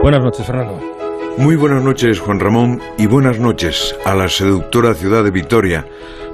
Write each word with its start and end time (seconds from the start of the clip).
Buenas 0.00 0.22
noches, 0.22 0.46
Fernando. 0.46 0.80
Muy 1.38 1.56
buenas 1.56 1.82
noches, 1.82 2.20
Juan 2.20 2.38
Ramón, 2.38 2.80
y 2.98 3.06
buenas 3.06 3.40
noches 3.40 3.96
a 4.04 4.14
la 4.14 4.28
seductora 4.28 4.94
ciudad 4.94 5.24
de 5.24 5.32
Vitoria, 5.32 5.86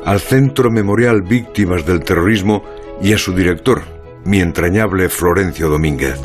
al 0.05 0.21
Centro 0.21 0.71
Memorial 0.71 1.23
Víctimas 1.23 1.87
del 1.87 2.05
Terrorismo 2.05 2.63
y 3.01 3.15
a 3.15 3.19
su 3.19 3.35
director, 3.35 3.83
mi 4.25 4.41
entrañable 4.41 5.09
Florencio 5.09 5.71
Domínguez. 5.71 6.21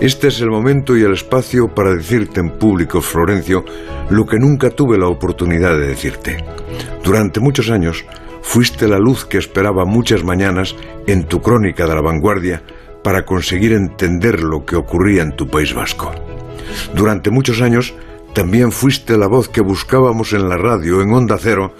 Este 0.00 0.28
es 0.28 0.40
el 0.40 0.50
momento 0.50 0.96
y 0.96 1.02
el 1.02 1.12
espacio 1.12 1.68
para 1.72 1.94
decirte 1.94 2.40
en 2.40 2.58
público, 2.58 3.00
Florencio, 3.00 3.64
lo 4.10 4.26
que 4.26 4.38
nunca 4.38 4.70
tuve 4.70 4.98
la 4.98 5.06
oportunidad 5.06 5.78
de 5.78 5.86
decirte. 5.86 6.44
Durante 7.04 7.38
muchos 7.38 7.70
años 7.70 8.04
fuiste 8.42 8.88
la 8.88 8.98
luz 8.98 9.24
que 9.24 9.38
esperaba 9.38 9.84
muchas 9.84 10.24
mañanas 10.24 10.74
en 11.06 11.26
tu 11.26 11.40
crónica 11.40 11.86
de 11.86 11.94
la 11.94 12.02
vanguardia 12.02 12.62
para 13.04 13.24
conseguir 13.24 13.72
entender 13.72 14.40
lo 14.40 14.64
que 14.64 14.74
ocurría 14.74 15.22
en 15.22 15.36
tu 15.36 15.46
País 15.46 15.72
Vasco. 15.72 16.12
Durante 16.94 17.30
muchos 17.30 17.60
años 17.60 17.94
también 18.34 18.72
fuiste 18.72 19.16
la 19.16 19.26
voz 19.26 19.48
que 19.48 19.60
buscábamos 19.60 20.32
en 20.32 20.48
la 20.48 20.56
radio, 20.56 21.00
en 21.00 21.12
Onda 21.12 21.38
Cero, 21.40 21.74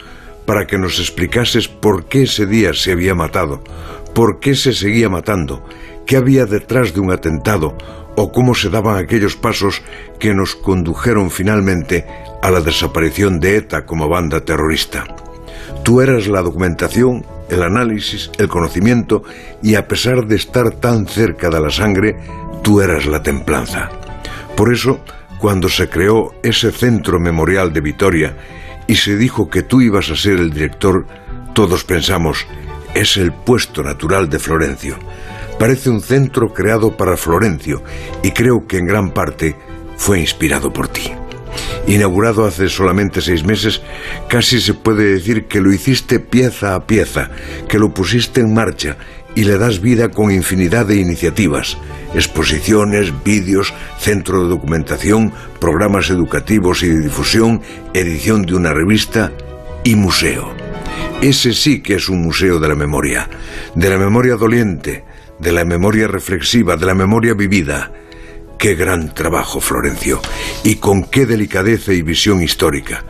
para 0.47 0.67
que 0.67 0.79
nos 0.79 0.99
explicases 0.99 1.69
por 1.69 2.07
qué 2.07 2.23
ese 2.23 2.47
día 2.47 2.73
se 2.73 2.93
había 2.93 3.15
matado, 3.15 3.63
por 4.15 4.41
qué 4.41 4.55
se 4.55 4.73
seguía 4.73 5.09
matando, 5.09 5.63
qué 6.07 6.17
había 6.17 6.47
detrás 6.47 6.95
de 6.95 7.01
un 7.01 7.11
atentado 7.11 7.77
o 8.17 8.33
cómo 8.33 8.55
se 8.55 8.71
daban 8.71 8.97
aquellos 8.97 9.37
pasos 9.37 9.83
que 10.19 10.35
nos 10.35 10.55
condujeron 10.55 11.31
finalmente 11.31 12.07
a 12.43 12.51
la 12.51 12.61
desaparición 12.61 13.41
de 13.41 13.57
ETA 13.57 13.85
como 13.85 14.09
banda 14.09 14.45
terrorista. 14.45 15.05
Tú 15.83 16.01
eras 16.01 16.27
la 16.27 16.43
documentación, 16.43 17.27
el 17.51 17.63
análisis, 17.63 18.31
el 18.39 18.49
conocimiento 18.49 19.23
y 19.63 19.75
a 19.75 19.87
pesar 19.87 20.27
de 20.27 20.37
estar 20.37 20.71
tan 20.71 21.07
cerca 21.07 21.51
de 21.51 21.61
la 21.61 21.71
sangre, 21.71 22.17
tú 22.63 22.81
eras 22.81 23.07
la 23.07 23.23
templanza. 23.23 23.91
Por 24.57 24.73
eso, 24.73 25.01
cuando 25.39 25.69
se 25.69 25.89
creó 25.89 26.35
ese 26.43 26.73
centro 26.73 27.21
memorial 27.21 27.73
de 27.73 27.83
Vitoria 27.83 28.37
y 28.87 28.97
se 28.97 29.17
dijo 29.17 29.51
que 29.51 29.63
tú 29.63 29.83
ibas 29.83 30.11
a 30.11 30.17
ser 30.17 30.39
el 30.39 30.51
director, 30.51 31.07
todos 31.55 31.85
pensamos, 31.85 32.47
es 32.95 33.19
el 33.19 33.33
puesto 33.33 33.83
natural 33.83 34.31
de 34.31 34.39
Florencio. 34.39 34.99
Parece 35.59 35.91
un 35.91 36.01
centro 36.01 36.53
creado 36.53 36.97
para 36.97 37.17
Florencio 37.17 37.83
y 38.23 38.31
creo 38.31 38.67
que 38.67 38.79
en 38.79 38.87
gran 38.87 39.11
parte 39.11 39.57
fue 39.97 40.21
inspirado 40.21 40.73
por 40.73 40.89
ti. 40.89 41.13
Inaugurado 41.87 42.47
hace 42.47 42.69
solamente 42.69 43.21
seis 43.21 43.45
meses, 43.45 43.83
casi 44.29 44.61
se 44.61 44.75
puede 44.75 45.05
decir 45.05 45.47
que 45.47 45.61
lo 45.61 45.73
hiciste 45.73 46.19
pieza 46.19 46.75
a 46.75 46.87
pieza, 46.87 47.31
que 47.69 47.79
lo 47.79 47.93
pusiste 47.93 48.41
en 48.41 48.55
marcha 48.55 48.97
y 49.37 49.45
le 49.45 49.59
das 49.59 49.81
vida 49.81 50.09
con 50.09 50.33
infinidad 50.33 50.87
de 50.87 50.97
iniciativas, 50.97 51.77
exposiciones, 52.15 53.13
vídeos, 53.23 53.73
centro 53.99 54.43
de 54.43 54.49
documentación, 54.49 55.33
programas 55.61 56.09
educativos 56.11 56.83
y 56.83 56.89
de 56.89 57.03
difusión, 57.03 57.61
edición 57.93 58.43
de 58.43 58.55
una 58.55 58.73
revista 58.73 59.31
y 59.85 59.95
museo. 59.95 60.53
Ese 61.21 61.53
sí 61.53 61.83
que 61.83 61.97
es 61.97 62.09
un 62.09 62.23
museo 62.23 62.59
de 62.59 62.69
la 62.69 62.75
memoria, 62.75 63.29
de 63.75 63.91
la 63.91 63.99
memoria 63.99 64.37
doliente, 64.37 65.05
de 65.39 65.53
la 65.53 65.67
memoria 65.67 66.09
reflexiva, 66.09 66.77
de 66.79 66.87
la 66.87 66.95
memoria 66.95 67.35
vivida. 67.35 67.93
Qué 68.59 68.75
gran 68.75 69.13
trabajo, 69.13 69.61
Florencio, 69.61 70.21
y 70.65 70.77
con 70.77 71.05
qué 71.05 71.27
delicadeza 71.27 71.93
y 71.93 72.01
visión 72.01 72.43
histórica. 72.43 73.05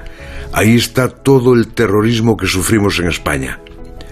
Ahí 0.52 0.74
está 0.74 1.08
todo 1.08 1.54
el 1.54 1.68
terrorismo 1.68 2.36
que 2.36 2.48
sufrimos 2.48 2.98
en 2.98 3.06
España. 3.06 3.60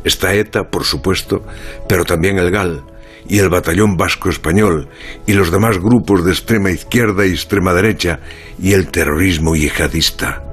Está 0.04 0.34
ETA, 0.34 0.70
por 0.70 0.84
supuesto, 0.84 1.44
pero 1.88 2.04
también 2.04 2.38
el 2.38 2.50
GAL 2.50 2.84
y 3.26 3.38
el 3.38 3.48
Batallón 3.48 3.96
Vasco 3.96 4.28
Español 4.28 4.88
y 5.26 5.32
los 5.32 5.50
demás 5.50 5.78
grupos 5.78 6.24
de 6.24 6.32
extrema 6.32 6.70
izquierda 6.70 7.26
y 7.26 7.30
extrema 7.30 7.72
derecha 7.72 8.20
y 8.60 8.74
el 8.74 8.88
terrorismo 8.88 9.56
yihadista. 9.56 10.44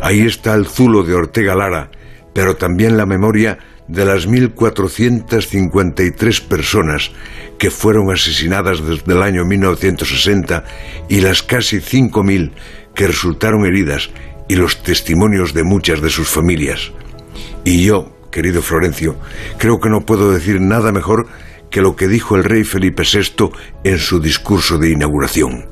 Ahí 0.00 0.22
está 0.22 0.54
el 0.54 0.66
Zulo 0.66 1.02
de 1.02 1.14
Ortega 1.14 1.54
Lara, 1.54 1.90
pero 2.32 2.56
también 2.56 2.96
la 2.96 3.04
memoria 3.06 3.58
de 3.88 4.04
las 4.04 4.28
1.453 4.28 6.48
personas 6.48 7.10
que 7.58 7.70
fueron 7.70 8.10
asesinadas 8.10 8.84
desde 8.84 9.12
el 9.12 9.22
año 9.22 9.44
1960 9.44 10.64
y 11.08 11.20
las 11.20 11.42
casi 11.42 11.76
5.000 11.78 12.52
que 12.94 13.08
resultaron 13.08 13.66
heridas 13.66 14.10
y 14.48 14.56
los 14.56 14.82
testimonios 14.82 15.52
de 15.54 15.64
muchas 15.64 16.00
de 16.00 16.08
sus 16.10 16.28
familias. 16.28 16.92
Y 17.64 17.84
yo, 17.84 18.12
querido 18.34 18.62
Florencio, 18.62 19.14
creo 19.58 19.78
que 19.78 19.88
no 19.88 20.00
puedo 20.00 20.32
decir 20.32 20.60
nada 20.60 20.90
mejor 20.90 21.28
que 21.70 21.80
lo 21.80 21.94
que 21.94 22.08
dijo 22.08 22.34
el 22.34 22.42
rey 22.42 22.64
Felipe 22.64 23.04
VI 23.04 23.50
en 23.84 23.98
su 23.98 24.18
discurso 24.18 24.76
de 24.76 24.90
inauguración, 24.90 25.66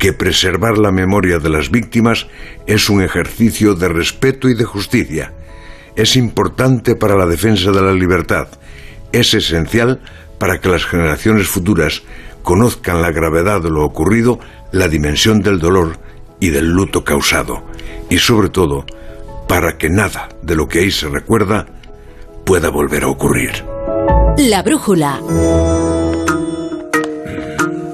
que 0.00 0.12
preservar 0.12 0.76
la 0.76 0.90
memoria 0.90 1.38
de 1.38 1.50
las 1.50 1.70
víctimas 1.70 2.26
es 2.66 2.90
un 2.90 3.00
ejercicio 3.00 3.76
de 3.76 3.88
respeto 3.88 4.48
y 4.48 4.54
de 4.54 4.64
justicia, 4.64 5.34
es 5.94 6.16
importante 6.16 6.96
para 6.96 7.14
la 7.14 7.26
defensa 7.26 7.70
de 7.70 7.80
la 7.80 7.92
libertad, 7.92 8.48
es 9.12 9.32
esencial 9.32 10.00
para 10.40 10.58
que 10.58 10.70
las 10.70 10.86
generaciones 10.86 11.46
futuras 11.46 12.02
conozcan 12.42 13.02
la 13.02 13.12
gravedad 13.12 13.62
de 13.62 13.70
lo 13.70 13.84
ocurrido, 13.84 14.40
la 14.72 14.88
dimensión 14.88 15.42
del 15.42 15.60
dolor 15.60 15.96
y 16.40 16.50
del 16.50 16.72
luto 16.72 17.04
causado, 17.04 17.62
y 18.10 18.18
sobre 18.18 18.48
todo, 18.48 18.84
para 19.46 19.78
que 19.78 19.90
nada 19.90 20.28
de 20.42 20.56
lo 20.56 20.66
que 20.66 20.80
ahí 20.80 20.90
se 20.90 21.08
recuerda 21.08 21.66
pueda 22.44 22.70
volver 22.70 23.04
a 23.04 23.08
ocurrir. 23.08 23.64
La 24.36 24.62
brújula. 24.62 25.20